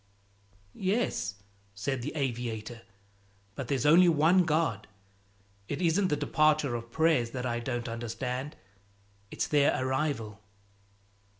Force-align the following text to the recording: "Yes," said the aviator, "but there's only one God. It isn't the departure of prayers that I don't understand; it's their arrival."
"Yes," 0.73 1.35
said 1.75 2.01
the 2.01 2.11
aviator, 2.15 2.81
"but 3.53 3.67
there's 3.67 3.85
only 3.85 4.09
one 4.09 4.45
God. 4.45 4.87
It 5.67 5.79
isn't 5.79 6.07
the 6.07 6.15
departure 6.15 6.73
of 6.73 6.91
prayers 6.91 7.29
that 7.33 7.45
I 7.45 7.59
don't 7.59 7.87
understand; 7.87 8.55
it's 9.29 9.45
their 9.45 9.79
arrival." 9.79 10.39